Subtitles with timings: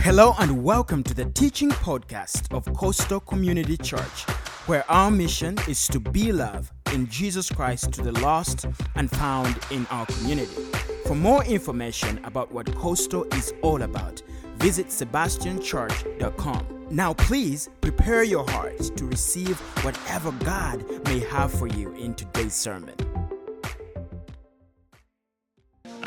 [0.00, 4.22] Hello and welcome to the teaching podcast of Coastal Community Church,
[4.66, 9.58] where our mission is to be love in Jesus Christ to the lost and found
[9.70, 10.62] in our community.
[11.06, 14.22] For more information about what Coastal is all about,
[14.56, 16.86] visit sebastianchurch.com.
[16.90, 22.54] Now, please prepare your heart to receive whatever God may have for you in today's
[22.54, 22.94] sermon.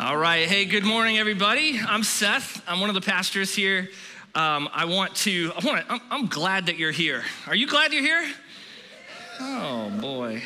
[0.01, 0.47] All right.
[0.47, 1.77] Hey, good morning, everybody.
[1.77, 2.63] I'm Seth.
[2.65, 3.89] I'm one of the pastors here.
[4.33, 7.21] Um, I want to, I want to, I'm, I'm glad that you're here.
[7.47, 8.25] Are you glad you're here?
[9.41, 10.41] Oh, boy.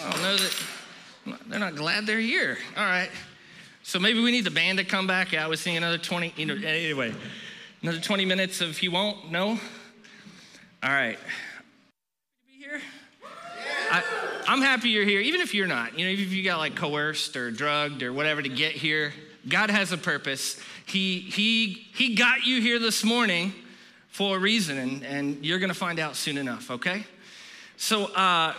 [0.00, 0.64] I don't know that
[1.48, 2.56] they're not glad they're here.
[2.74, 3.10] All right.
[3.82, 5.32] So maybe we need the band to come back.
[5.32, 7.12] Yeah, I was seeing another 20, you know, anyway,
[7.82, 9.30] another 20 minutes of you won't?
[9.30, 9.48] No?
[10.82, 11.18] All right.
[13.92, 14.02] I,
[14.48, 15.98] I'm happy you're here, even if you're not.
[15.98, 19.12] You know, if you got like coerced or drugged or whatever to get here,
[19.46, 20.58] God has a purpose.
[20.86, 23.52] He, he, he got you here this morning
[24.08, 27.04] for a reason, and, and you're going to find out soon enough, okay?
[27.76, 28.54] So, uh,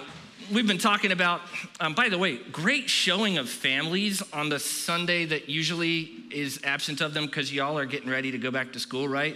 [0.52, 1.42] we've been talking about,
[1.80, 7.02] um, by the way, great showing of families on the Sunday that usually is absent
[7.02, 9.36] of them because y'all are getting ready to go back to school, right?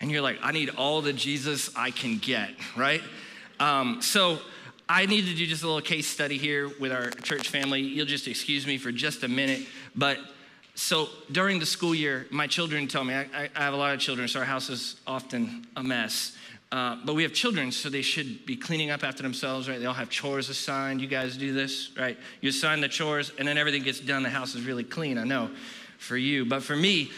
[0.00, 3.02] And you're like, I need all the Jesus I can get, right?
[3.58, 4.38] Um, so,
[4.88, 7.80] I need to do just a little case study here with our church family.
[7.80, 9.66] You'll just excuse me for just a minute.
[9.96, 10.18] But
[10.74, 14.00] so during the school year, my children tell me, I, I have a lot of
[14.00, 16.36] children, so our house is often a mess.
[16.70, 19.78] Uh, but we have children, so they should be cleaning up after themselves, right?
[19.78, 21.00] They all have chores assigned.
[21.00, 22.18] You guys do this, right?
[22.40, 24.22] You assign the chores, and then everything gets done.
[24.22, 25.50] The house is really clean, I know,
[25.98, 26.44] for you.
[26.44, 27.10] But for me,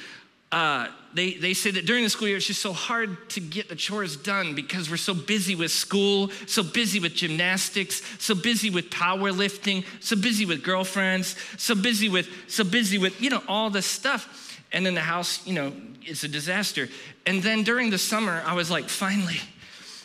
[0.52, 3.68] uh, they, they say that during the school year, it's just so hard to get
[3.68, 8.70] the chores done because we're so busy with school, so busy with gymnastics, so busy
[8.70, 13.70] with powerlifting, so busy with girlfriends, so busy with, so busy with, you know, all
[13.70, 14.60] this stuff.
[14.72, 16.88] And then the house, you know, it's a disaster.
[17.24, 19.40] And then during the summer, I was like, finally,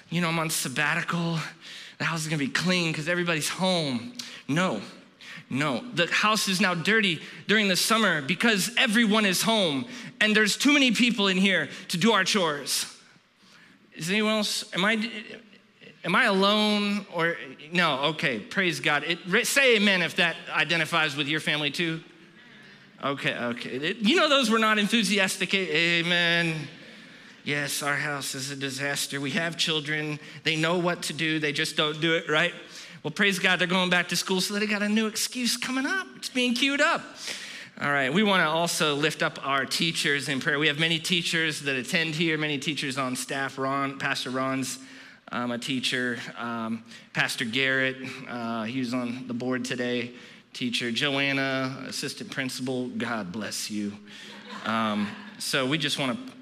[0.10, 1.40] you know, I'm on sabbatical.
[1.98, 4.14] The house is gonna be clean because everybody's home.
[4.48, 4.82] No,
[5.52, 9.86] no, the house is now dirty during the summer because everyone is home
[10.22, 12.86] and there's too many people in here to do our chores.
[13.94, 14.64] Is anyone else?
[14.74, 15.12] Am I?
[16.06, 17.36] Am I alone or
[17.74, 18.00] no?
[18.12, 19.04] Okay, praise God.
[19.06, 22.00] It, say amen if that identifies with your family too.
[23.04, 23.70] Okay, okay.
[23.72, 25.54] It, you know those were not enthusiastic.
[25.54, 26.56] Amen.
[27.44, 29.20] Yes, our house is a disaster.
[29.20, 30.18] We have children.
[30.44, 31.40] They know what to do.
[31.40, 32.54] They just don't do it right.
[33.04, 35.88] Well, praise God, they're going back to school, so they got a new excuse coming
[35.88, 36.06] up.
[36.18, 37.02] It's being queued up.
[37.82, 40.60] All right, we want to also lift up our teachers in prayer.
[40.60, 43.58] We have many teachers that attend here, many teachers on staff.
[43.58, 44.78] Ron, Pastor Ron's
[45.32, 46.20] um, a teacher.
[46.38, 47.96] Um, Pastor Garrett,
[48.30, 50.12] uh, he was on the board today.
[50.54, 52.90] Teacher Joanna, assistant principal.
[52.90, 53.94] God bless you.
[54.66, 55.10] Um,
[55.40, 56.34] so we just want to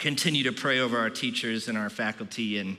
[0.00, 2.76] continue to pray over our teachers and our faculty and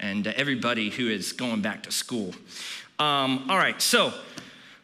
[0.00, 2.34] and uh, everybody who is going back to school.
[2.98, 4.12] Um, all right, so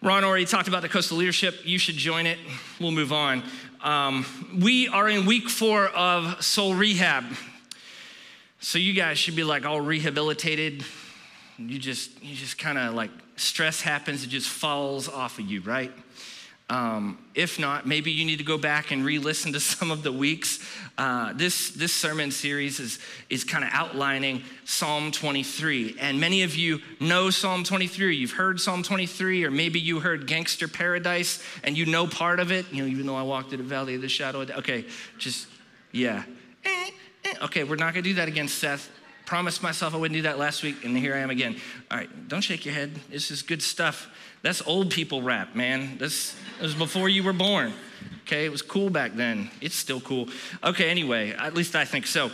[0.02, 1.56] Ron already talked about the coastal leadership.
[1.64, 2.38] You should join it.
[2.78, 3.42] We'll move on.
[3.80, 4.24] Um,
[4.62, 7.24] we are in week four of soul rehab.
[8.60, 10.84] So you guys should be like all rehabilitated.
[11.58, 15.60] You just, you just kind of like stress happens, it just falls off of you,
[15.62, 15.92] right?
[16.68, 20.10] Um, if not, maybe you need to go back and re-listen to some of the
[20.10, 20.58] weeks.
[20.98, 22.98] Uh, this this sermon series is
[23.30, 28.16] is kind of outlining Psalm 23, and many of you know Psalm 23.
[28.16, 32.50] You've heard Psalm 23, or maybe you heard Gangster Paradise, and you know part of
[32.50, 32.66] it.
[32.72, 34.58] You know, even though I walked through the valley of the shadow of death.
[34.58, 34.86] Okay,
[35.18, 35.46] just
[35.92, 36.24] yeah.
[36.64, 36.90] Eh,
[37.26, 37.34] eh.
[37.42, 38.90] Okay, we're not gonna do that again, Seth.
[39.24, 41.56] Promised myself I wouldn't do that last week, and here I am again.
[41.90, 42.98] All right, don't shake your head.
[43.10, 44.08] This is good stuff.
[44.42, 45.98] That's old people rap, man.
[45.98, 47.72] This was before you were born.
[48.22, 49.50] Okay, it was cool back then.
[49.60, 50.28] It's still cool.
[50.62, 52.30] Okay, anyway, at least I think so.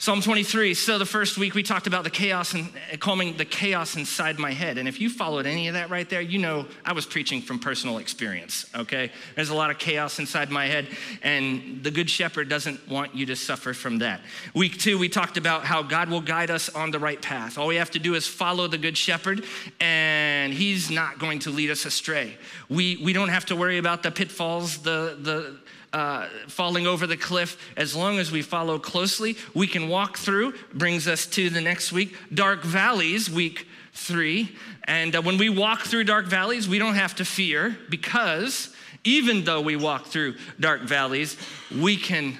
[0.00, 0.72] Psalm 23.
[0.72, 4.38] So the first week we talked about the chaos and uh, calming the chaos inside
[4.38, 4.78] my head.
[4.78, 7.58] And if you followed any of that right there, you know I was preaching from
[7.58, 9.12] personal experience, okay?
[9.36, 10.88] There's a lot of chaos inside my head,
[11.22, 14.22] and the Good Shepherd doesn't want you to suffer from that.
[14.54, 17.58] Week two, we talked about how God will guide us on the right path.
[17.58, 19.44] All we have to do is follow the Good Shepherd,
[19.80, 22.38] and He's not going to lead us astray.
[22.70, 25.58] We, we don't have to worry about the pitfalls, the, the,
[25.92, 27.56] uh, falling over the cliff.
[27.76, 30.54] As long as we follow closely, we can walk through.
[30.72, 34.56] Brings us to the next week, dark valleys, week three.
[34.84, 39.44] And uh, when we walk through dark valleys, we don't have to fear because even
[39.44, 41.36] though we walk through dark valleys,
[41.76, 42.38] we can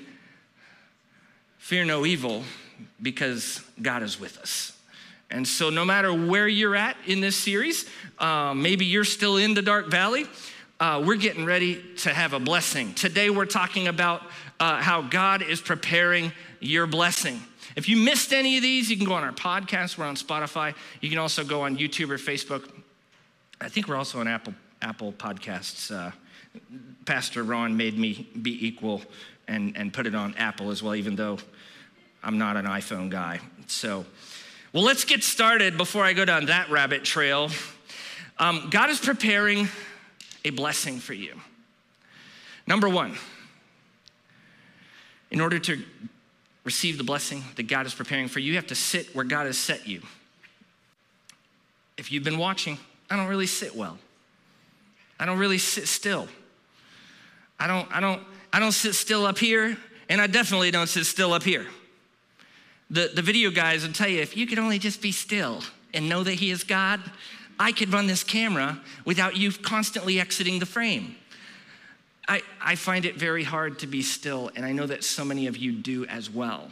[1.58, 2.44] fear no evil
[3.00, 4.76] because God is with us.
[5.30, 7.88] And so, no matter where you're at in this series,
[8.18, 10.26] uh, maybe you're still in the dark valley,
[10.80, 12.94] uh, we're getting ready to have a blessing.
[12.94, 14.22] Today, we're talking about
[14.58, 17.38] uh, how God is preparing your blessing.
[17.76, 19.98] If you missed any of these, you can go on our podcast.
[19.98, 20.74] We're on Spotify.
[21.02, 22.68] You can also go on YouTube or Facebook.
[23.60, 25.94] I think we're also on Apple Apple Podcasts.
[25.94, 26.12] Uh,
[27.04, 29.02] Pastor Ron made me be equal
[29.46, 31.38] and, and put it on Apple as well, even though
[32.22, 33.40] I'm not an iPhone guy.
[33.66, 34.06] So,
[34.72, 37.50] well, let's get started before I go down that rabbit trail.
[38.38, 39.68] Um, God is preparing
[40.44, 41.40] a blessing for you.
[42.66, 43.16] Number one,
[45.30, 45.82] in order to
[46.64, 49.46] receive the blessing that God is preparing for you, you have to sit where God
[49.46, 50.02] has set you.
[51.96, 52.78] If you've been watching,
[53.10, 53.98] I don't really sit well.
[55.18, 56.28] I don't really sit still.
[57.58, 58.22] I don't, I don't,
[58.52, 59.76] I don't sit still up here,
[60.08, 61.66] and I definitely don't sit still up here.
[62.90, 65.62] The, the video guys will tell you if you could only just be still
[65.92, 67.00] and know that He is God,
[67.60, 71.14] I could run this camera without you constantly exiting the frame.
[72.26, 75.46] I, I find it very hard to be still, and I know that so many
[75.46, 76.70] of you do as well.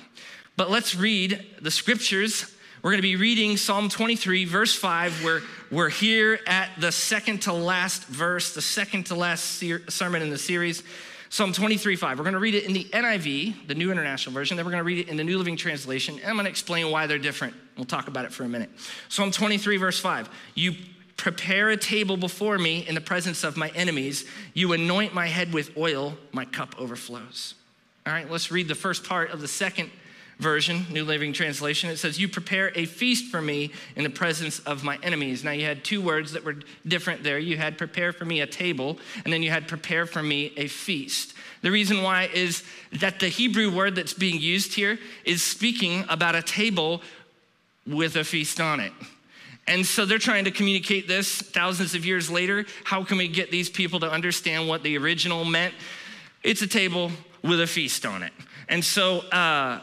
[0.57, 2.55] But let's read the scriptures.
[2.83, 5.23] We're going to be reading Psalm 23, verse 5.
[5.23, 10.23] We're, we're here at the second to last verse, the second to last ser- sermon
[10.23, 10.83] in the series.
[11.31, 12.19] Psalm 23, 5.
[12.19, 14.57] We're going to read it in the NIV, the New International Version.
[14.57, 16.19] Then we're going to read it in the New Living Translation.
[16.19, 17.55] And I'm going to explain why they're different.
[17.77, 18.71] We'll talk about it for a minute.
[19.09, 20.31] Psalm 23, verse 5.
[20.55, 20.75] You
[21.19, 24.25] Prepare a table before me in the presence of my enemies.
[24.55, 27.55] You anoint my head with oil, my cup overflows.
[28.07, 29.91] All right, let's read the first part of the second
[30.39, 31.91] version, New Living Translation.
[31.91, 35.43] It says, You prepare a feast for me in the presence of my enemies.
[35.45, 36.57] Now, you had two words that were
[36.87, 37.39] different there.
[37.39, 40.69] You had prepare for me a table, and then you had prepare for me a
[40.69, 41.35] feast.
[41.63, 42.63] The reason why is
[42.93, 47.03] that the Hebrew word that's being used here is speaking about a table
[47.87, 48.93] with a feast on it.
[49.67, 52.65] And so they're trying to communicate this thousands of years later.
[52.85, 55.75] How can we get these people to understand what the original meant?
[56.43, 57.11] It's a table
[57.43, 58.33] with a feast on it.
[58.69, 59.81] And so uh,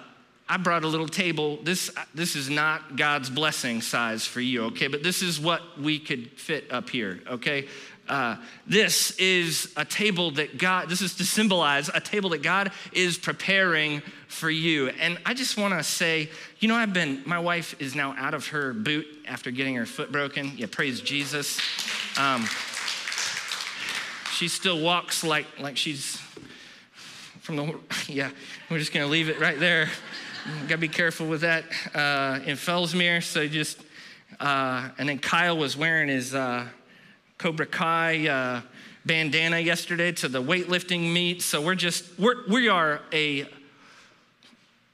[0.47, 1.57] I brought a little table.
[1.63, 4.88] This, this is not God's blessing size for you, okay?
[4.88, 7.68] But this is what we could fit up here, okay?
[8.07, 8.36] Uh,
[8.68, 13.18] this is a table that God, this is to symbolize a table that God is
[13.18, 14.89] preparing for you.
[14.89, 18.36] And I just want to say, you know, I've been, my wife is now out
[18.36, 20.51] of her boot after getting her foot broken.
[20.56, 21.59] Yeah, praise Jesus.
[22.19, 22.48] Um,
[24.31, 26.21] she still walks like, like she's
[27.41, 28.30] from the, yeah,
[28.69, 29.89] we're just going to leave it right there.
[30.45, 31.63] Got to be careful with that
[31.95, 33.24] uh, in Fellsmere.
[33.24, 33.80] So just,
[34.39, 36.68] uh, and then Kyle was wearing his, uh,
[37.39, 38.62] Cobra Kai uh,
[39.06, 41.42] bandana yesterday to the weightlifting meet.
[41.42, 43.47] So we're just, we're, we are a,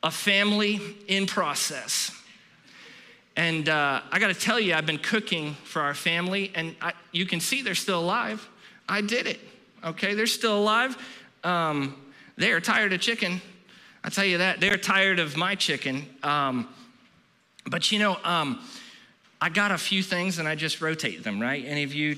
[0.01, 2.11] a family in process.
[3.35, 6.93] And uh, I got to tell you, I've been cooking for our family, and I,
[7.11, 8.47] you can see they're still alive.
[8.87, 9.39] I did it,
[9.83, 10.13] okay?
[10.13, 10.97] They're still alive.
[11.43, 11.95] Um,
[12.37, 13.41] they are tired of chicken.
[14.03, 14.59] I tell you that.
[14.59, 16.07] They're tired of my chicken.
[16.23, 16.67] Um,
[17.65, 18.59] but you know, um,
[19.39, 21.63] I got a few things and I just rotate them, right?
[21.65, 22.15] Any of you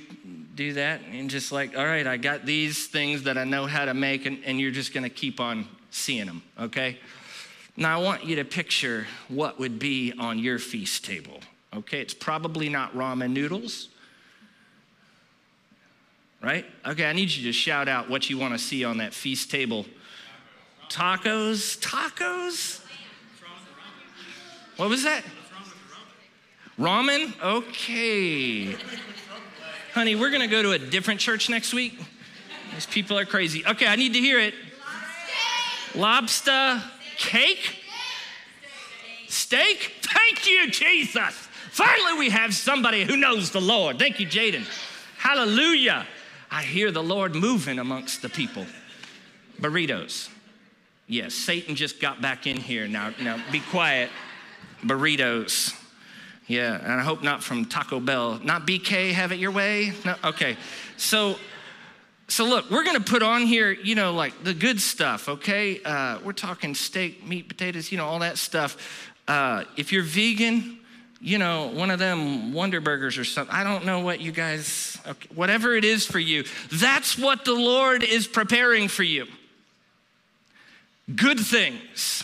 [0.56, 1.02] do that?
[1.12, 4.26] And just like, all right, I got these things that I know how to make,
[4.26, 7.00] and, and you're just gonna keep on seeing them, okay?
[7.78, 11.40] Now, I want you to picture what would be on your feast table,
[11.74, 12.02] okay?
[12.02, 13.88] It's probably not ramen noodles,
[16.42, 16.66] right?
[16.86, 19.86] Okay, I need you to shout out what you wanna see on that feast table.
[20.94, 21.80] Tacos?
[21.80, 22.80] Tacos?
[24.78, 25.24] What was that?
[26.80, 27.34] Ramen?
[27.42, 28.76] Okay.
[29.94, 32.00] Honey, we're gonna go to a different church next week.
[32.76, 33.66] These people are crazy.
[33.66, 34.54] Okay, I need to hear it.
[35.96, 36.84] Lobster
[37.18, 37.80] cake?
[39.28, 39.94] Steak?
[40.02, 41.34] Thank you, Jesus.
[41.72, 43.98] Finally, we have somebody who knows the Lord.
[43.98, 44.66] Thank you, Jaden.
[45.18, 46.06] Hallelujah.
[46.52, 48.68] I hear the Lord moving amongst the people.
[49.60, 50.30] Burritos.
[51.08, 52.88] Yes, Satan just got back in here.
[52.88, 54.10] Now, now be quiet.
[54.84, 55.78] Burritos.
[56.48, 58.40] Yeah, and I hope not from Taco Bell.
[58.44, 59.94] Not BK, have it your way?
[60.06, 60.58] No, okay.
[60.98, 61.38] So,
[62.28, 65.82] so look, we're gonna put on here, you know, like the good stuff, okay?
[65.84, 69.12] Uh, we're talking steak, meat, potatoes, you know, all that stuff.
[69.28, 70.80] Uh, if you're vegan,
[71.22, 73.56] you know, one of them Wonder Burgers or something.
[73.56, 77.54] I don't know what you guys, okay, whatever it is for you, that's what the
[77.54, 79.28] Lord is preparing for you.
[81.16, 82.24] Good things.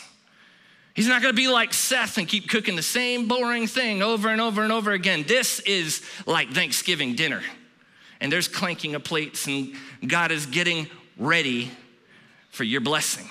[0.94, 4.42] He's not gonna be like Seth and keep cooking the same boring thing over and
[4.42, 5.24] over and over again.
[5.28, 7.42] This is like Thanksgiving dinner.
[8.22, 9.74] And there's clanking of plates, and
[10.06, 11.72] God is getting ready
[12.50, 13.30] for your blessing.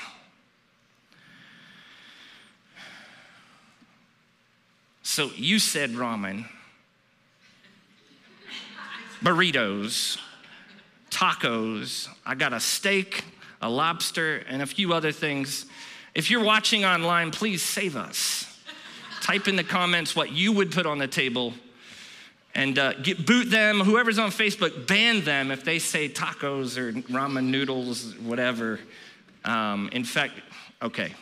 [5.02, 6.46] So you said ramen,
[9.22, 10.18] burritos,
[11.10, 12.08] tacos.
[12.24, 13.24] I got a steak,
[13.60, 15.66] a lobster, and a few other things.
[16.14, 18.44] If you're watching online, please save us.
[19.20, 21.54] Type in the comments what you would put on the table
[22.54, 23.80] and uh, get, boot them.
[23.80, 28.80] Whoever's on Facebook, ban them if they say tacos or ramen noodles, whatever.
[29.44, 30.34] Um, in fact,
[30.82, 31.14] okay.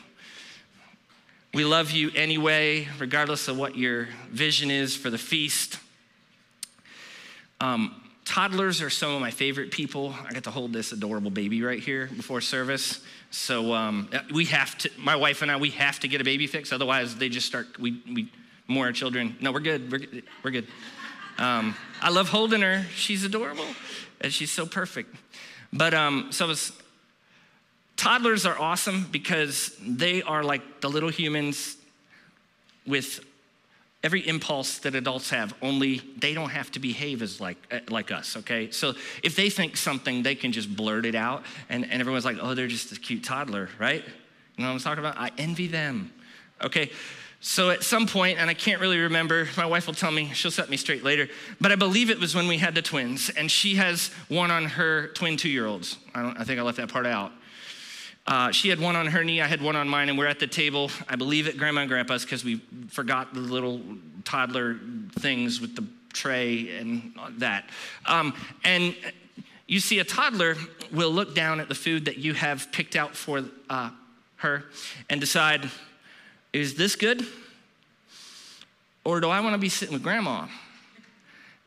[1.52, 5.78] We love you anyway, regardless of what your vision is for the feast.
[7.60, 7.94] Um,
[8.26, 10.14] toddlers are some of my favorite people.
[10.28, 13.00] I got to hold this adorable baby right here before service.
[13.30, 16.46] So um, we have to, my wife and I, we have to get a baby
[16.46, 16.72] fix.
[16.72, 18.30] Otherwise, they just start, we, we
[18.66, 19.36] more children.
[19.40, 19.90] No, we're good.
[19.90, 20.66] We're, we're good.
[21.38, 22.84] Um, I love holding her.
[22.94, 23.66] She's adorable
[24.20, 25.14] and she's so perfect.
[25.72, 26.72] But um, so was,
[27.96, 31.76] toddlers are awesome because they are like the little humans
[32.86, 33.20] with
[34.02, 38.10] every impulse that adults have only they don't have to behave as like uh, like
[38.12, 42.00] us okay so if they think something they can just blurt it out and, and
[42.00, 44.04] everyone's like oh they're just a cute toddler right
[44.56, 46.12] you know what i'm talking about i envy them
[46.62, 46.90] okay
[47.40, 50.50] so at some point, and I can't really remember, my wife will tell me, she'll
[50.50, 51.28] set me straight later,
[51.60, 54.64] but I believe it was when we had the twins, and she has one on
[54.64, 55.98] her twin two year olds.
[56.14, 57.30] I, I, think I left that part out.
[58.26, 60.40] Uh, she had one on her knee, I had one on mine, and we're at
[60.40, 63.80] the table, I believe at grandma and grandpa's, because we forgot the little
[64.24, 64.80] toddler
[65.20, 67.70] things with the tray and that.
[68.04, 68.96] Um, and
[69.68, 70.56] you see, a toddler
[70.92, 73.90] will look down at the food that you have picked out for uh,
[74.36, 74.64] her
[75.08, 75.70] and decide,
[76.52, 77.24] is this good?
[79.04, 80.46] Or do I want to be sitting with grandma?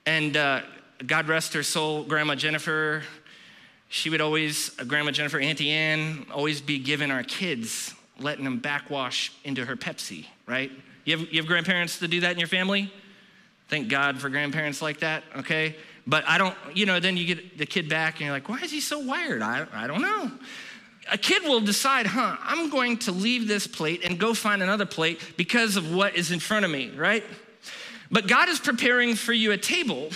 [0.06, 0.62] And uh,
[1.06, 3.04] God rest her soul, Grandma Jennifer,
[3.90, 8.60] she would always, uh, Grandma Jennifer, Auntie Ann, always be giving our kids, letting them
[8.60, 10.72] backwash into her Pepsi, right?
[11.06, 12.92] You have, you have grandparents that do that in your family?
[13.68, 15.76] Thank God for grandparents like that, okay?
[16.08, 18.60] But I don't, you know, then you get the kid back and you're like, why
[18.60, 19.42] is he so wired?
[19.42, 20.32] I, I don't know
[21.12, 24.86] a kid will decide, huh, I'm going to leave this plate and go find another
[24.86, 27.24] plate because of what is in front of me, right?
[28.12, 30.10] But God is preparing for you a table.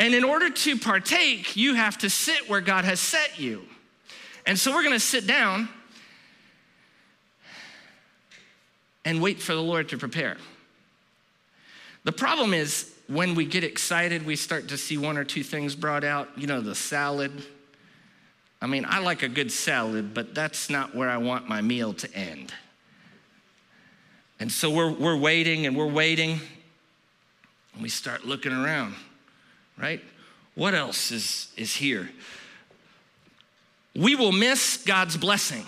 [0.00, 3.62] And in order to partake, you have to sit where God has set you.
[4.46, 5.68] And so we're going to sit down
[9.04, 10.36] and wait for the Lord to prepare.
[12.04, 15.74] The problem is when we get excited, we start to see one or two things
[15.74, 17.32] brought out, you know, the salad
[18.60, 21.92] I mean, I like a good salad, but that's not where I want my meal
[21.94, 22.52] to end.
[24.40, 26.40] And so we're, we're waiting and we're waiting,
[27.74, 28.94] and we start looking around,
[29.80, 30.02] right?
[30.54, 32.10] What else is, is here?
[33.94, 35.64] We will miss God's blessing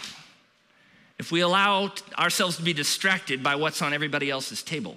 [1.19, 4.97] if we allow ourselves to be distracted by what's on everybody else's table.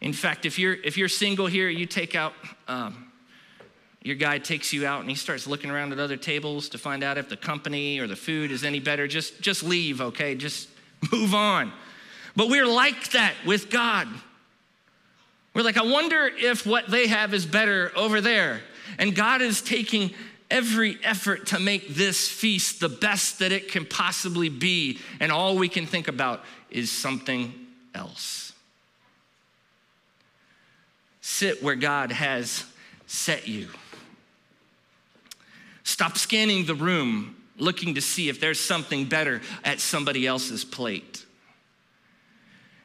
[0.00, 2.34] In fact, if you're, if you're single here, you take out
[2.68, 3.10] um,
[4.04, 7.02] your guy takes you out and he starts looking around at other tables to find
[7.02, 10.34] out if the company or the food is any better, just, just leave, okay?
[10.34, 10.68] Just
[11.10, 11.72] move on.
[12.36, 14.06] But we're like that with God.
[15.54, 18.60] We're like, I wonder if what they have is better over there.
[18.98, 20.12] And God is taking
[20.50, 24.98] every effort to make this feast the best that it can possibly be.
[25.20, 27.52] And all we can think about is something
[27.94, 28.52] else.
[31.20, 32.64] Sit where God has
[33.06, 33.68] set you.
[35.84, 41.23] Stop scanning the room looking to see if there's something better at somebody else's plate.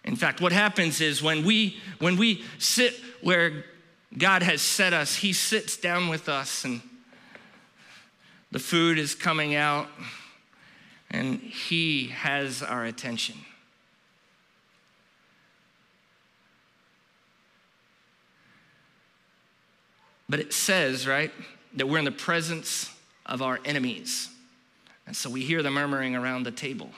[0.09, 3.63] In fact, what happens is when we when we sit where
[4.17, 6.81] God has set us, he sits down with us and
[8.51, 9.87] the food is coming out
[11.11, 13.35] and he has our attention.
[20.27, 21.31] But it says, right?
[21.75, 22.91] that we're in the presence
[23.25, 24.29] of our enemies.
[25.05, 26.89] And so we hear the murmuring around the table.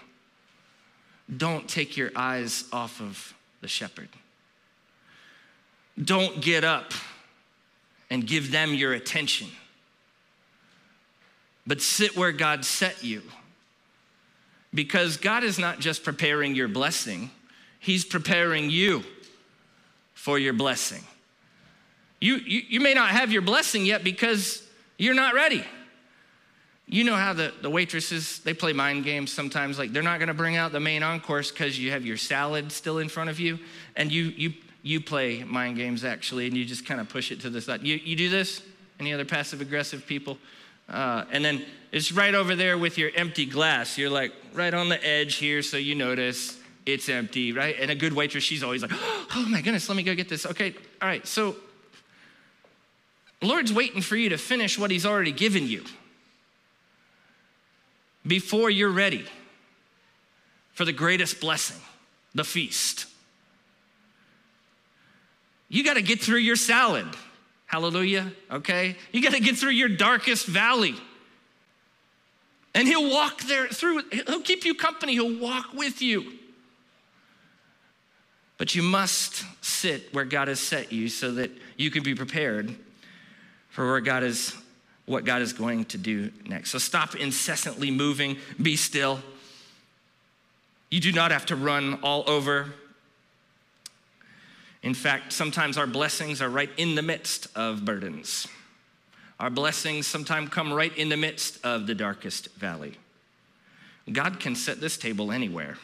[1.35, 4.09] Don't take your eyes off of the shepherd.
[6.01, 6.93] Don't get up
[8.09, 9.47] and give them your attention,
[11.65, 13.21] but sit where God set you.
[14.73, 17.29] Because God is not just preparing your blessing,
[17.79, 19.03] He's preparing you
[20.13, 21.03] for your blessing.
[22.19, 24.65] You, you, you may not have your blessing yet because
[24.97, 25.65] you're not ready.
[26.91, 29.79] You know how the, the waitresses, they play mind games sometimes.
[29.79, 32.97] Like they're not gonna bring out the main course because you have your salad still
[32.97, 33.59] in front of you.
[33.95, 37.39] And you, you, you play mind games actually, and you just kind of push it
[37.41, 37.81] to the side.
[37.83, 38.61] You, you do this?
[38.99, 40.37] Any other passive aggressive people?
[40.89, 43.97] Uh, and then it's right over there with your empty glass.
[43.97, 47.77] You're like right on the edge here, so you notice it's empty, right?
[47.79, 50.45] And a good waitress, she's always like, oh my goodness, let me go get this.
[50.45, 51.55] Okay, all right, so
[53.41, 55.85] Lord's waiting for you to finish what He's already given you
[58.25, 59.25] before you're ready
[60.73, 61.79] for the greatest blessing,
[62.33, 63.05] the feast.
[65.69, 67.07] You got to get through your salad.
[67.65, 68.31] Hallelujah.
[68.51, 68.97] Okay?
[69.11, 70.95] You got to get through your darkest valley.
[72.73, 76.33] And he'll walk there through, he'll keep you company, he'll walk with you.
[78.57, 82.75] But you must sit where God has set you so that you can be prepared
[83.69, 84.55] for where God is
[85.11, 86.71] what God is going to do next.
[86.71, 89.19] So stop incessantly moving, be still.
[90.89, 92.73] You do not have to run all over.
[94.83, 98.47] In fact, sometimes our blessings are right in the midst of burdens.
[99.39, 102.97] Our blessings sometimes come right in the midst of the darkest valley.
[104.11, 105.77] God can set this table anywhere.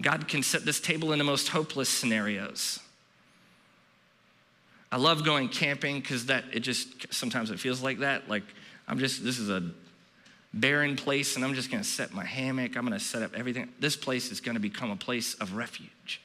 [0.00, 2.80] God can set this table in the most hopeless scenarios.
[4.94, 8.28] I love going camping because that it just sometimes it feels like that.
[8.28, 8.44] Like
[8.86, 9.72] I'm just this is a
[10.52, 12.76] barren place and I'm just gonna set my hammock.
[12.76, 13.70] I'm gonna set up everything.
[13.80, 16.20] This place is gonna become a place of refuge.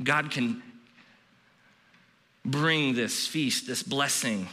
[0.00, 0.62] God can
[2.44, 4.46] bring this feast, this blessing,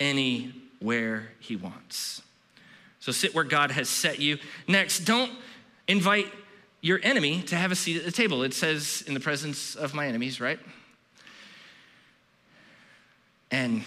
[0.00, 2.20] anywhere He wants.
[2.98, 4.38] So sit where God has set you.
[4.66, 5.30] Next, don't
[5.86, 6.26] invite
[6.80, 8.42] your enemy to have a seat at the table.
[8.42, 10.58] It says, in the presence of my enemies, right?
[13.50, 13.84] And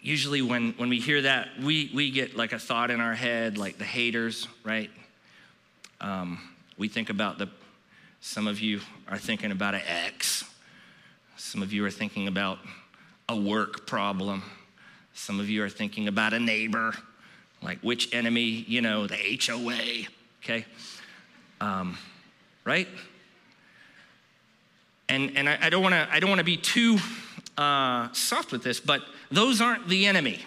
[0.00, 3.58] usually when, when we hear that, we, we get like a thought in our head,
[3.58, 4.90] like the haters, right?
[6.00, 6.40] Um,
[6.78, 7.48] we think about the,
[8.20, 10.44] some of you are thinking about an ex.
[11.36, 12.58] Some of you are thinking about
[13.28, 14.42] a work problem.
[15.14, 16.94] Some of you are thinking about a neighbor,
[17.62, 20.06] like which enemy, you know, the HOA,
[20.42, 20.64] okay?
[21.60, 21.98] Um,
[22.64, 22.88] right?
[25.08, 26.98] And, and I, I don't wanna, I don't wanna be too
[27.60, 30.40] uh, soft with this, but those aren't the enemy.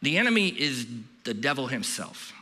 [0.00, 0.86] The enemy is
[1.24, 2.32] the devil himself.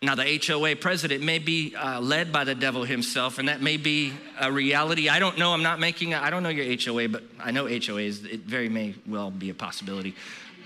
[0.00, 3.76] Now, the HOA president may be uh, led by the devil himself, and that may
[3.76, 5.08] be a reality.
[5.08, 5.52] I don't know.
[5.52, 8.24] I'm not making, I don't know your HOA, but I know HOAs.
[8.30, 10.14] It very may well be a possibility.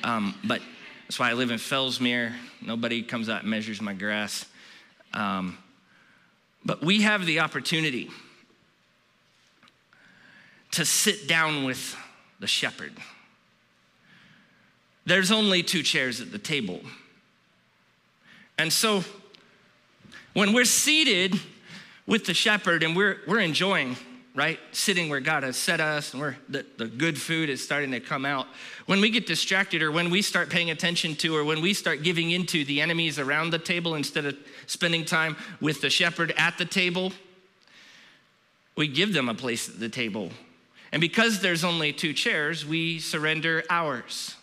[0.05, 0.61] Um, but
[1.07, 2.33] that's why I live in Fellsmere.
[2.63, 4.45] Nobody comes out and measures my grass.
[5.15, 5.59] Um,
[6.65, 8.11] but we have the opportunity
[10.73, 11.97] to sit down with
[12.41, 12.93] the shepherd.
[15.07, 16.81] There's only two chairs at the table.
[18.59, 19.05] And so
[20.35, 21.41] when we're seated
[22.07, 23.97] with the shepherd and we're, we're enjoying,
[24.35, 27.91] right, sitting where God has set us and we're, the, the good food is starting
[27.93, 28.49] to come out,
[28.85, 32.03] when we get distracted or when we start paying attention to or when we start
[32.03, 36.59] giving into the enemies around the table instead of spending time with the shepherd at
[36.59, 37.13] the table,
[38.77, 40.31] we give them a place at the table
[40.93, 44.35] and because there's only two chairs, we surrender ours.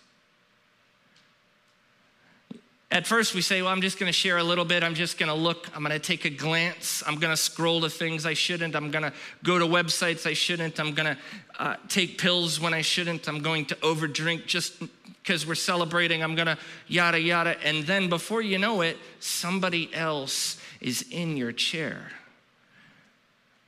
[2.91, 4.83] At first, we say, Well, I'm just gonna share a little bit.
[4.83, 5.67] I'm just gonna look.
[5.75, 7.03] I'm gonna take a glance.
[7.05, 8.75] I'm gonna scroll to things I shouldn't.
[8.75, 9.11] I'm gonna
[9.43, 10.79] go to websites I shouldn't.
[10.79, 11.17] I'm gonna
[11.59, 13.27] uh, take pills when I shouldn't.
[13.27, 14.79] I'm going to overdrink just
[15.21, 16.23] because we're celebrating.
[16.23, 17.59] I'm gonna yada, yada.
[17.65, 22.11] And then before you know it, somebody else is in your chair.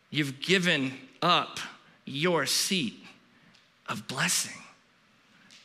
[0.09, 1.59] You've given up
[2.08, 3.04] your seat
[3.88, 4.62] of blessing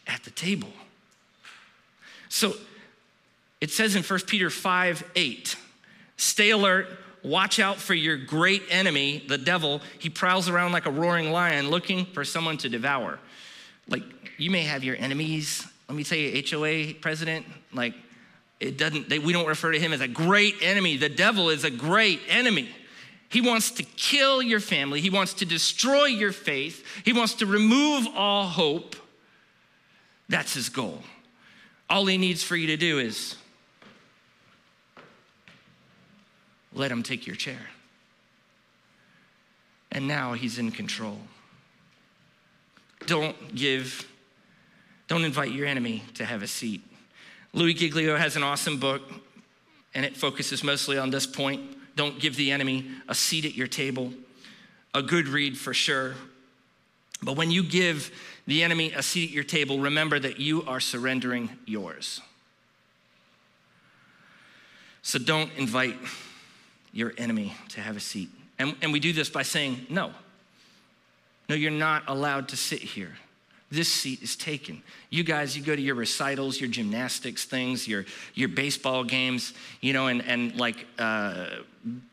[0.06, 0.68] at the table.
[2.28, 2.54] So
[3.60, 5.56] it says in 1 Peter 5 8,
[6.16, 6.88] stay alert,
[7.22, 9.80] watch out for your great enemy, the devil.
[9.98, 13.18] He prowls around like a roaring lion looking for someone to devour.
[13.88, 14.02] Like,
[14.38, 15.66] you may have your enemies.
[15.88, 17.94] Let me tell you, HOA president, like,
[18.60, 20.96] it doesn't, they, we don't refer to him as a great enemy.
[20.96, 22.68] The devil is a great enemy.
[23.32, 25.00] He wants to kill your family.
[25.00, 26.84] He wants to destroy your faith.
[27.02, 28.94] He wants to remove all hope.
[30.28, 31.02] That's his goal.
[31.88, 33.36] All he needs for you to do is
[36.74, 37.70] let him take your chair.
[39.90, 41.18] And now he's in control.
[43.06, 44.06] Don't give,
[45.08, 46.82] don't invite your enemy to have a seat.
[47.54, 49.00] Louis Giglio has an awesome book,
[49.94, 53.66] and it focuses mostly on this point don't give the enemy a seat at your
[53.66, 54.12] table.
[54.94, 56.14] A good read for sure.
[57.22, 58.10] But when you give
[58.46, 62.20] the enemy a seat at your table, remember that you are surrendering yours.
[65.02, 65.96] So don't invite
[66.92, 68.30] your enemy to have a seat.
[68.58, 70.12] And, and we do this by saying, no.
[71.48, 73.16] No, you're not allowed to sit here.
[73.72, 74.82] This seat is taken.
[75.08, 78.04] You guys, you go to your recitals, your gymnastics things, your,
[78.34, 81.46] your baseball games, you know, and, and like uh,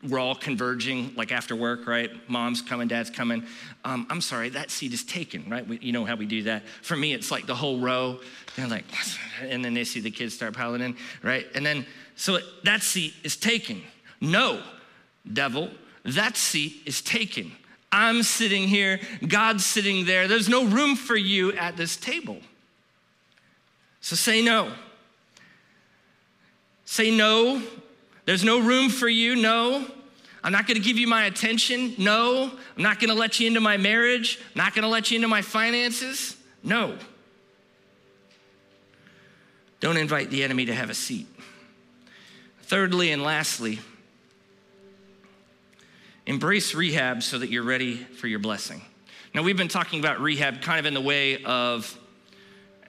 [0.08, 2.10] we're all converging, like after work, right?
[2.30, 3.44] Mom's coming, dad's coming.
[3.84, 5.68] Um, I'm sorry, that seat is taken, right?
[5.68, 6.66] We, you know how we do that.
[6.80, 8.20] For me, it's like the whole row.
[8.56, 8.86] They're like,
[9.42, 11.46] and then they see the kids start piling in, right?
[11.54, 11.84] And then,
[12.16, 13.82] so that seat is taken.
[14.18, 14.62] No,
[15.30, 15.68] devil,
[16.06, 17.52] that seat is taken.
[17.92, 20.28] I'm sitting here, God's sitting there.
[20.28, 22.38] There's no room for you at this table.
[24.00, 24.72] So say no.
[26.84, 27.62] Say no.
[28.26, 29.36] There's no room for you.
[29.36, 29.86] No.
[30.42, 31.94] I'm not going to give you my attention.
[31.98, 32.50] No.
[32.76, 34.38] I'm not going to let you into my marriage.
[34.54, 36.36] I'm not going to let you into my finances.
[36.62, 36.96] No.
[39.80, 41.26] Don't invite the enemy to have a seat.
[42.62, 43.80] Thirdly and lastly,
[46.26, 48.82] Embrace rehab so that you're ready for your blessing.
[49.34, 51.96] Now, we've been talking about rehab kind of in the way of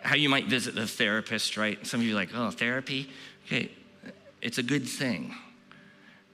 [0.02, 1.86] how you might visit the therapist, right?
[1.86, 3.10] Some of you are like, oh, therapy?
[3.46, 3.72] Okay,
[4.41, 5.36] it's a good thing.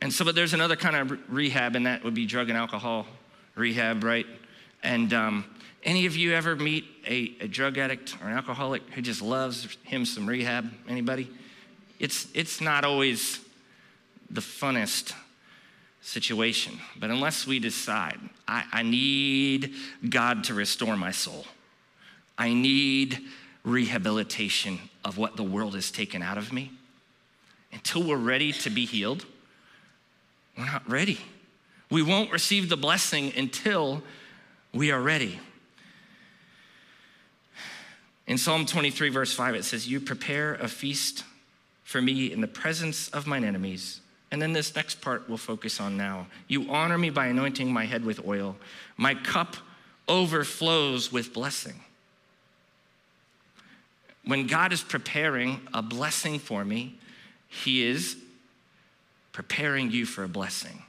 [0.01, 3.05] And so, but there's another kind of rehab, and that would be drug and alcohol
[3.55, 4.25] rehab, right?
[4.83, 5.45] And um,
[5.83, 9.77] any of you ever meet a, a drug addict or an alcoholic who just loves
[9.83, 10.71] him some rehab?
[10.87, 11.29] Anybody?
[11.99, 13.39] It's, it's not always
[14.29, 15.13] the funnest
[16.01, 16.79] situation.
[16.99, 19.73] But unless we decide, I, I need
[20.09, 21.45] God to restore my soul,
[22.37, 23.19] I need
[23.63, 26.71] rehabilitation of what the world has taken out of me,
[27.71, 29.25] until we're ready to be healed,
[30.57, 31.19] we're not ready.
[31.89, 34.03] We won't receive the blessing until
[34.73, 35.39] we are ready.
[38.25, 41.23] In Psalm 23, verse 5, it says, You prepare a feast
[41.83, 44.01] for me in the presence of mine enemies.
[44.31, 46.27] And then this next part we'll focus on now.
[46.47, 48.57] You honor me by anointing my head with oil.
[48.97, 49.55] My cup
[50.07, 51.81] overflows with blessing.
[54.25, 56.95] When God is preparing a blessing for me,
[57.47, 58.17] He is
[59.31, 60.83] preparing you for a blessing.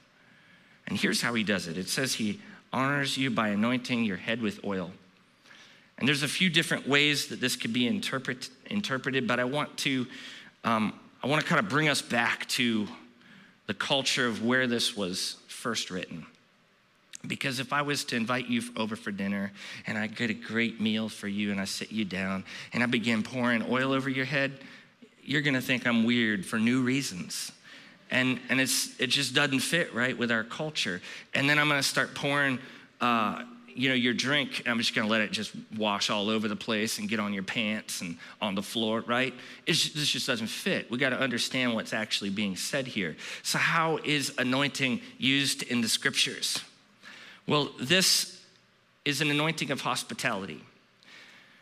[0.88, 2.40] And here's how He does it it says He
[2.72, 4.90] honors you by anointing your head with oil.
[5.98, 9.76] And there's a few different ways that this could be interpret, interpreted, but I want
[9.78, 10.06] to
[10.64, 12.86] um, I want to kind of bring us back to
[13.68, 16.26] the culture of where this was first written.
[17.26, 19.52] Because if I was to invite you over for dinner
[19.86, 22.86] and I get a great meal for you and I sit you down and I
[22.86, 24.52] begin pouring oil over your head,
[25.22, 27.52] you're gonna think I'm weird for new reasons.
[28.10, 31.02] And, and it's, it just doesn't fit right with our culture.
[31.34, 32.58] And then I'm gonna start pouring
[33.02, 33.42] uh,
[33.78, 36.98] you know, your drink, I'm just gonna let it just wash all over the place
[36.98, 39.32] and get on your pants and on the floor, right?
[39.66, 40.90] Just, this just doesn't fit.
[40.90, 43.16] We gotta understand what's actually being said here.
[43.44, 46.60] So, how is anointing used in the scriptures?
[47.46, 48.42] Well, this
[49.04, 50.60] is an anointing of hospitality,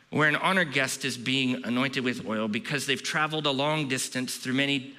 [0.09, 4.37] where an honored guest is being anointed with oil because they've traveled a long distance
[4.37, 4.95] through many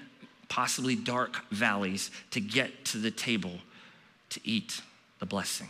[0.49, 3.53] possibly dark valleys to get to the table
[4.29, 4.81] to eat
[5.17, 5.69] the blessing.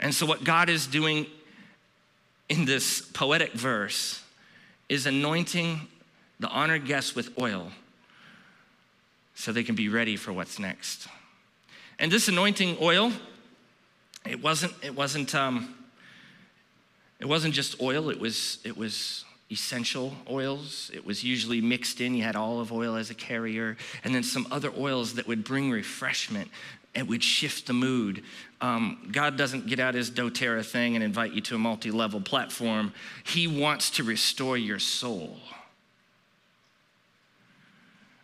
[0.00, 1.26] And so, what God is doing
[2.48, 4.22] in this poetic verse
[4.88, 5.80] is anointing
[6.38, 7.72] the honored guests with oil
[9.34, 11.08] so they can be ready for what's next.
[11.98, 13.12] And this anointing oil,
[14.28, 15.74] it wasn't, it wasn't, um,
[17.18, 20.90] it wasn't just oil, it was, it was essential oils.
[20.92, 22.14] It was usually mixed in.
[22.14, 25.70] You had olive oil as a carrier, and then some other oils that would bring
[25.70, 26.50] refreshment
[26.96, 28.22] it would shift the mood.
[28.60, 32.20] Um, God doesn't get out his doTERRA thing and invite you to a multi level
[32.20, 32.92] platform.
[33.24, 35.36] He wants to restore your soul.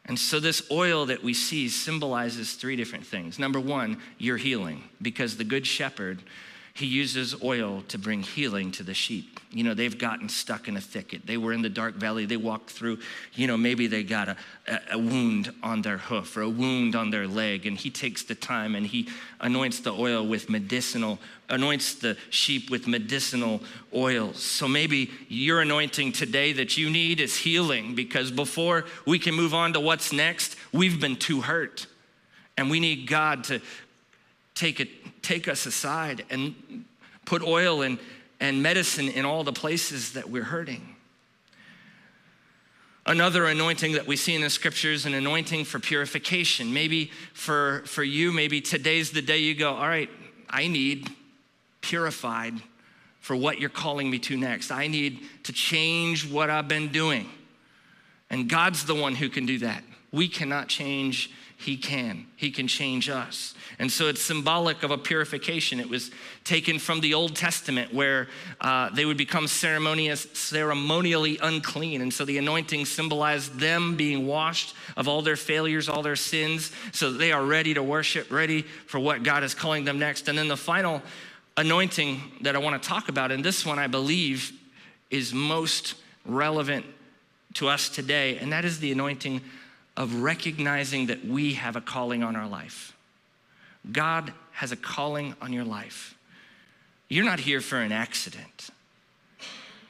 [0.07, 3.39] And so, this oil that we see symbolizes three different things.
[3.39, 6.23] Number one, your healing, because the Good Shepherd
[6.75, 9.41] he uses oil to bring healing to the sheep.
[9.51, 11.27] You know, they've gotten stuck in a thicket.
[11.27, 12.25] They were in the dark valley.
[12.25, 12.99] They walked through,
[13.35, 14.37] you know, maybe they got a,
[14.91, 17.67] a, wound on their hoof or a wound on their leg.
[17.67, 19.09] And he takes the time and he
[19.41, 21.19] anoints the oil with medicinal,
[21.51, 23.61] anoints the sheep with medicinal
[23.95, 24.43] oils.
[24.43, 29.53] So maybe your anointing today that you need is healing because before we can move
[29.53, 31.87] on to what's next, we've been too hurt.
[32.57, 33.61] And we need God to
[34.63, 36.55] take, it, take us aside and
[37.25, 37.99] put oil and,
[38.39, 40.95] and medicine in all the places that we're hurting.
[43.05, 46.73] Another anointing that we see in the scriptures, an anointing for purification.
[46.73, 50.09] Maybe for, for you, maybe today's the day you go, all right,
[50.49, 51.11] I need
[51.81, 52.55] purified
[53.19, 54.71] for what you're calling me to next.
[54.71, 57.29] I need to change what I've been doing.
[58.31, 59.83] And God's the one who can do that.
[60.13, 61.31] We cannot change
[61.63, 62.27] he can.
[62.35, 63.55] He can change us.
[63.79, 65.79] And so it's symbolic of a purification.
[65.79, 66.11] It was
[66.43, 68.27] taken from the Old Testament where
[68.61, 72.03] uh, they would become ceremonious, ceremonially unclean.
[72.03, 76.73] And so the anointing symbolized them being washed of all their failures, all their sins,
[76.91, 80.27] so that they are ready to worship, ready for what God is calling them next.
[80.27, 81.01] And then the final
[81.57, 84.53] anointing that I want to talk about, and this one I believe
[85.11, 85.95] is most
[86.27, 86.87] relevant
[87.55, 89.43] to us today, and that is the anointing
[89.97, 92.97] of recognizing that we have a calling on our life.
[93.91, 96.15] God has a calling on your life.
[97.09, 98.71] You're not here for an accident.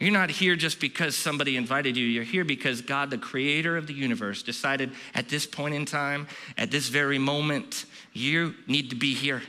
[0.00, 2.04] You're not here just because somebody invited you.
[2.04, 6.26] You're here because God, the creator of the universe, decided at this point in time,
[6.58, 9.42] at this very moment, you need to be here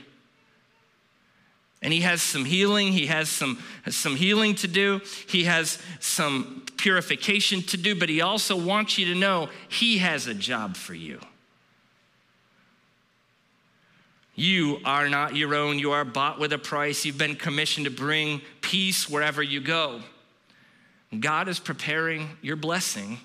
[1.84, 6.64] and he has some healing he has some, some healing to do he has some
[6.78, 10.94] purification to do but he also wants you to know he has a job for
[10.94, 11.20] you.
[14.34, 17.92] You are not your own you are bought with a price you've been commissioned to
[17.92, 20.00] bring peace wherever you go.
[21.20, 23.18] God is preparing your blessing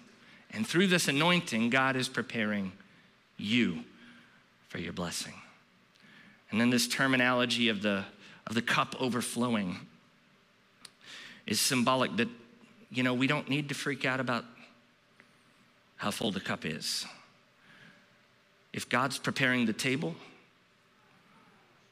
[0.52, 2.74] and through this anointing god is preparing
[3.38, 3.86] you
[4.68, 5.34] for your blessing.
[6.52, 8.04] And then this terminology of the
[8.50, 9.78] of the cup overflowing
[11.46, 12.28] is symbolic that,
[12.92, 14.44] you know, we don't need to freak out about
[15.98, 17.06] how full the cup is.
[18.74, 20.16] If God's preparing the table,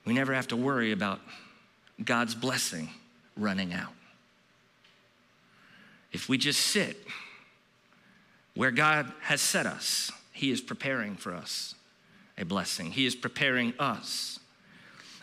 [0.06, 1.20] we never have to worry about
[2.04, 2.90] God's blessing
[3.36, 3.94] running out.
[6.12, 6.98] If we just sit
[8.56, 11.76] where God has set us, He is preparing for us
[12.38, 12.92] a blessing.
[12.92, 14.40] He is preparing us.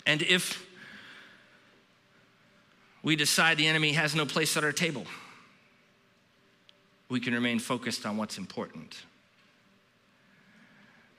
[0.07, 0.67] And if
[3.05, 5.07] we decide the enemy has no place at our table,
[7.11, 8.97] we can remain focused on what's important.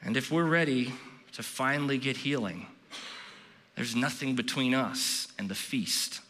[0.02, 0.92] And if we're ready
[1.34, 2.66] to finally get healing,
[3.76, 6.22] there's nothing between us and the feast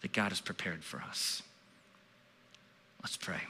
[0.00, 1.42] that God has prepared for us.
[3.02, 3.40] Let's pray.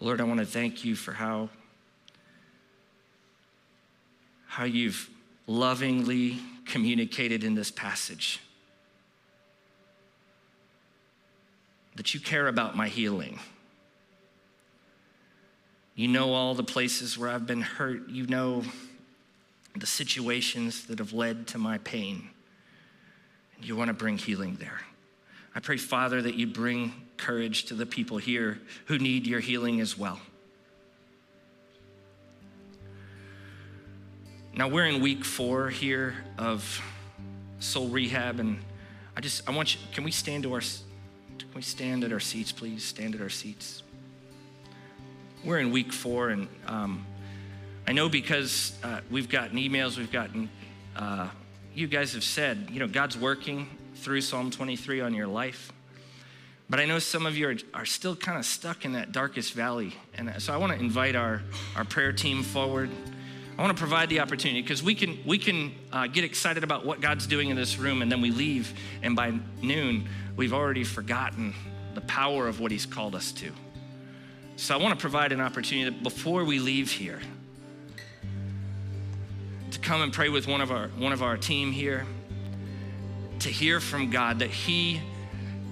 [0.00, 1.48] Lord, I want to thank you for how,
[4.46, 5.08] how you've
[5.46, 8.40] lovingly communicated in this passage.
[11.96, 13.38] That you care about my healing.
[15.94, 18.08] You know all the places where I've been hurt.
[18.08, 18.62] You know
[19.74, 22.28] the situations that have led to my pain.
[23.56, 24.80] And you want to bring healing there.
[25.54, 29.80] I pray, Father, that you bring courage to the people here who need your healing
[29.80, 30.20] as well.
[34.54, 36.82] Now, we're in week four here of
[37.58, 38.58] soul rehab, and
[39.16, 40.62] I just, I want you, can we stand to our
[41.38, 42.84] can we stand at our seats, please?
[42.84, 43.82] Stand at our seats.
[45.44, 47.06] We're in week four, and um,
[47.86, 50.48] I know because uh, we've gotten emails, we've gotten,
[50.96, 51.28] uh,
[51.74, 55.72] you guys have said, you know, God's working through Psalm 23 on your life.
[56.68, 59.52] But I know some of you are, are still kind of stuck in that darkest
[59.52, 59.94] valley.
[60.14, 61.42] And so I want to invite our,
[61.76, 62.90] our prayer team forward.
[63.58, 66.84] I want to provide the opportunity because we can, we can uh, get excited about
[66.84, 70.84] what God's doing in this room and then we leave, and by noon, we've already
[70.84, 71.54] forgotten
[71.94, 73.50] the power of what He's called us to.
[74.56, 77.20] So I want to provide an opportunity before we leave here
[79.70, 82.06] to come and pray with one of our one of our team here
[83.40, 85.00] to hear from God that He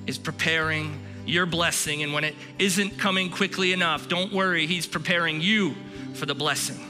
[0.06, 5.40] is preparing your blessing and when it isn't coming quickly enough, don't worry, He's preparing
[5.40, 5.74] you
[6.14, 6.83] for the blessing.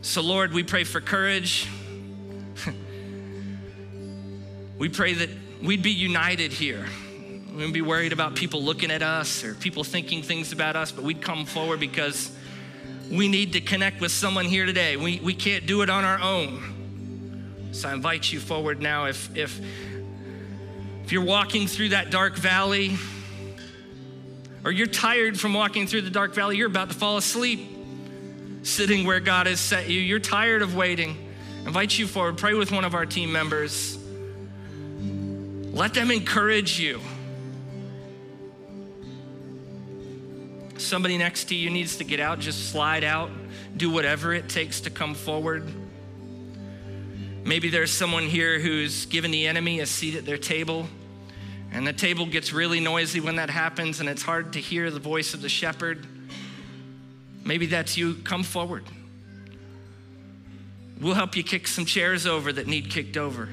[0.00, 1.68] So Lord, we pray for courage.
[4.78, 5.28] we pray that
[5.60, 6.86] we'd be united here.
[7.48, 10.92] We wouldn't be worried about people looking at us or people thinking things about us,
[10.92, 12.30] but we'd come forward because
[13.10, 14.96] we need to connect with someone here today.
[14.96, 17.68] We, we can't do it on our own.
[17.72, 19.06] So I invite you forward now.
[19.06, 19.60] If, if,
[21.04, 22.96] if you're walking through that dark valley,
[24.64, 27.77] or you're tired from walking through the dark valley, you're about to fall asleep
[28.68, 31.16] sitting where God has set you, you're tired of waiting.
[31.66, 32.38] Invite you forward.
[32.38, 33.98] Pray with one of our team members.
[35.72, 37.00] Let them encourage you.
[40.76, 43.30] Somebody next to you needs to get out, just slide out,
[43.76, 45.70] do whatever it takes to come forward.
[47.44, 50.88] Maybe there's someone here who's given the enemy a seat at their table,
[51.72, 55.00] and the table gets really noisy when that happens, and it's hard to hear the
[55.00, 56.06] voice of the shepherd.
[57.48, 58.16] Maybe that's you.
[58.24, 58.84] Come forward.
[61.00, 63.48] We'll help you kick some chairs over that need kicked over.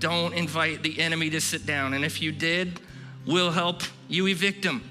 [0.00, 1.94] Don't invite the enemy to sit down.
[1.94, 2.80] And if you did,
[3.28, 4.82] we'll help you evict him.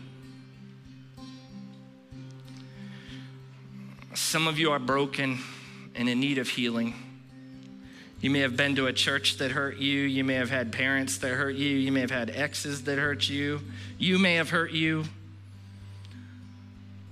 [4.13, 5.39] Some of you are broken
[5.93, 6.93] and in need of healing.
[8.21, 10.03] You may have been to a church that hurt you.
[10.03, 11.75] You may have had parents that hurt you.
[11.75, 13.59] You may have had exes that hurt you.
[13.97, 15.03] You may have hurt you.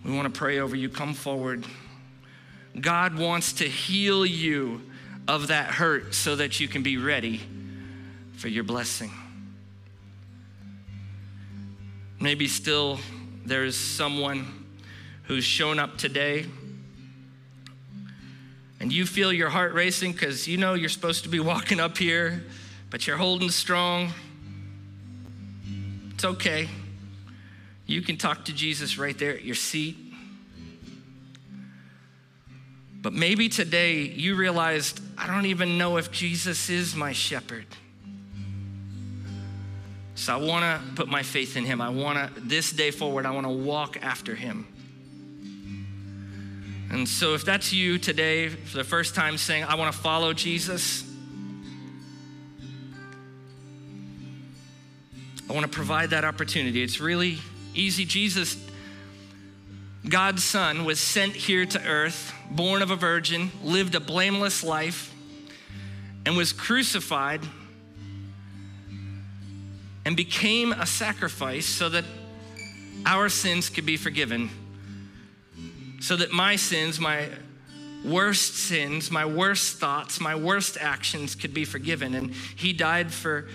[0.03, 0.89] We want to pray over you.
[0.89, 1.65] Come forward.
[2.79, 4.81] God wants to heal you
[5.27, 7.41] of that hurt so that you can be ready
[8.33, 9.11] for your blessing.
[12.19, 12.99] Maybe still
[13.45, 14.65] there's someone
[15.23, 16.45] who's shown up today
[18.79, 21.97] and you feel your heart racing because you know you're supposed to be walking up
[21.97, 22.43] here,
[22.89, 24.11] but you're holding strong.
[26.15, 26.67] It's okay.
[27.91, 29.97] You can talk to Jesus right there at your seat.
[33.01, 37.65] But maybe today you realized, I don't even know if Jesus is my shepherd.
[40.15, 41.81] So I want to put my faith in him.
[41.81, 44.67] I want to, this day forward, I want to walk after him.
[46.91, 50.31] And so if that's you today for the first time saying, I want to follow
[50.31, 51.03] Jesus,
[55.49, 56.83] I want to provide that opportunity.
[56.83, 57.39] It's really
[57.73, 58.05] easy.
[58.05, 58.57] Jesus,
[60.07, 65.13] God's Son, was sent here to earth, born of a virgin, lived a blameless life,
[66.25, 67.41] and was crucified
[70.05, 72.05] and became a sacrifice so that
[73.05, 74.49] our sins could be forgiven.
[75.99, 77.29] So that my sins, my
[78.03, 82.15] worst sins, my worst thoughts, my worst actions could be forgiven.
[82.15, 83.47] And He died for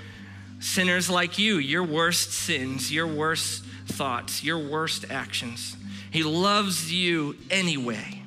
[0.60, 5.76] sinners like you, your worst sins, your worst thoughts, your worst actions.
[6.10, 8.22] He loves you anyway.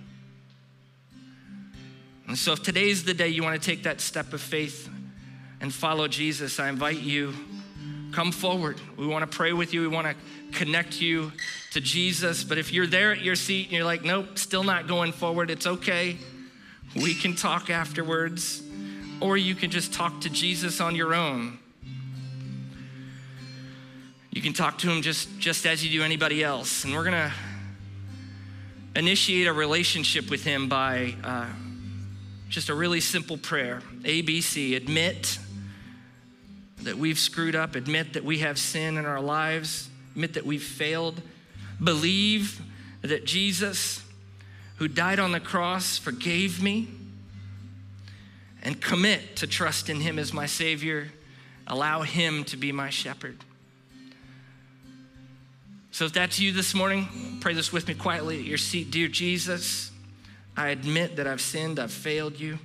[2.27, 4.89] And so, if today's the day you want to take that step of faith
[5.61, 7.33] and follow Jesus, I invite you
[8.11, 8.79] come forward.
[8.97, 9.81] We want to pray with you.
[9.81, 10.15] We want to
[10.57, 11.31] connect you
[11.71, 12.43] to Jesus.
[12.43, 15.49] But if you're there at your seat and you're like, nope, still not going forward,
[15.49, 16.17] it's okay.
[16.95, 18.63] We can talk afterwards.
[19.21, 21.59] Or you can just talk to Jesus on your own.
[24.31, 26.83] You can talk to him just, just as you do anybody else.
[26.83, 27.33] And we're going to
[28.95, 31.47] initiate a relationship with him by uh,
[32.47, 35.39] just a really simple prayer ABC, admit
[36.83, 40.63] that we've screwed up, admit that we have sin in our lives, admit that we've
[40.63, 41.21] failed,
[41.83, 42.61] believe
[43.01, 44.03] that Jesus,
[44.77, 46.87] who died on the cross, forgave me,
[48.61, 51.11] and commit to trust in Him as my Savior.
[51.67, 53.37] Allow Him to be my shepherd.
[55.99, 57.09] So if that's you this morning,
[57.41, 58.89] pray this with me quietly at your seat.
[58.89, 59.91] Dear Jesus,
[60.55, 62.57] I admit that I've sinned, I've failed you.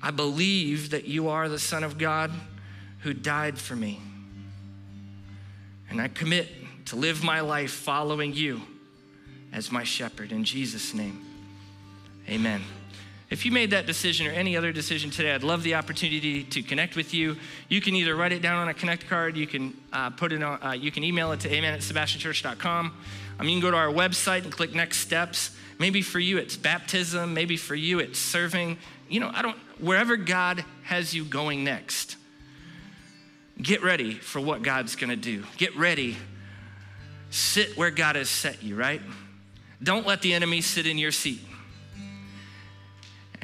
[0.00, 2.30] I believe that you are the Son of God
[3.00, 4.00] who died for me.
[5.90, 6.46] And I commit
[6.84, 8.62] to live my life following you
[9.52, 10.30] as my shepherd.
[10.30, 11.20] In Jesus' name,
[12.28, 12.62] amen.
[13.34, 16.62] If you made that decision or any other decision today, I'd love the opportunity to
[16.62, 17.36] connect with you.
[17.68, 20.40] You can either write it down on a connect card, you can uh, put it
[20.40, 22.96] on, uh, you can email it to amen at sebastianchurch.com.
[23.40, 25.50] Um, you can go to our website and click next steps.
[25.80, 28.78] Maybe for you it's baptism, maybe for you it's serving.
[29.08, 32.16] You know, I don't, wherever God has you going next,
[33.60, 35.42] get ready for what God's gonna do.
[35.56, 36.16] Get ready.
[37.30, 39.02] Sit where God has set you, right?
[39.82, 41.40] Don't let the enemy sit in your seat.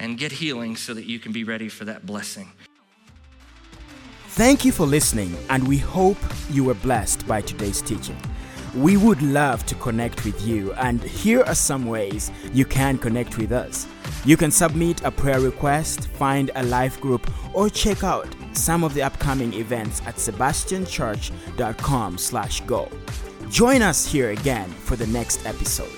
[0.01, 2.51] And get healing so that you can be ready for that blessing.
[4.29, 6.17] Thank you for listening, and we hope
[6.51, 8.17] you were blessed by today's teaching.
[8.75, 13.37] We would love to connect with you, and here are some ways you can connect
[13.37, 13.87] with us.
[14.25, 18.95] You can submit a prayer request, find a life group, or check out some of
[18.95, 22.89] the upcoming events at sebastianchurch.com/go.
[23.51, 25.93] Join us here again for the next episode.